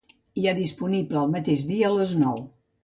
[0.43, 2.45] Hi ha disponible el mateix dia a les nou.